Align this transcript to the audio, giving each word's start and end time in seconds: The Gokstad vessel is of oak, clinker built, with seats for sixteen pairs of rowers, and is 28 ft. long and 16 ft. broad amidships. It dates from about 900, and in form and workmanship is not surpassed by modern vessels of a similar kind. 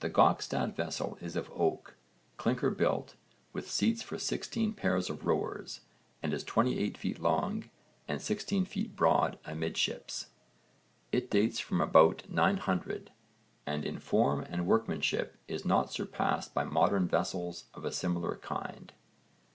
The 0.00 0.10
Gokstad 0.10 0.74
vessel 0.76 1.16
is 1.22 1.34
of 1.34 1.50
oak, 1.54 1.96
clinker 2.36 2.68
built, 2.68 3.14
with 3.54 3.70
seats 3.70 4.02
for 4.02 4.18
sixteen 4.18 4.74
pairs 4.74 5.08
of 5.08 5.24
rowers, 5.24 5.80
and 6.22 6.34
is 6.34 6.44
28 6.44 6.98
ft. 6.98 7.18
long 7.18 7.70
and 8.06 8.20
16 8.20 8.66
ft. 8.66 8.94
broad 8.94 9.38
amidships. 9.46 10.26
It 11.12 11.30
dates 11.30 11.60
from 11.60 11.80
about 11.80 12.28
900, 12.28 13.10
and 13.64 13.86
in 13.86 13.98
form 13.98 14.44
and 14.50 14.66
workmanship 14.66 15.38
is 15.48 15.64
not 15.64 15.90
surpassed 15.90 16.52
by 16.52 16.64
modern 16.64 17.08
vessels 17.08 17.68
of 17.72 17.86
a 17.86 17.90
similar 17.90 18.36
kind. 18.36 18.92